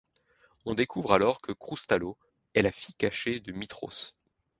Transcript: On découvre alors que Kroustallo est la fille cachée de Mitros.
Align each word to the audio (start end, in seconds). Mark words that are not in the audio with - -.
On 0.65 0.73
découvre 0.73 1.13
alors 1.13 1.41
que 1.43 1.51
Kroustallo 1.51 2.17
est 2.55 2.63
la 2.63 2.71
fille 2.71 2.95
cachée 2.95 3.39
de 3.39 3.51
Mitros. 3.51 4.15